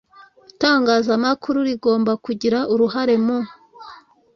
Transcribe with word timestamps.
itangazamakuru 0.51 1.57
rigomba 1.69 2.11
kugira 2.25 2.59
uruhare 2.73 3.15
mu 3.25 3.37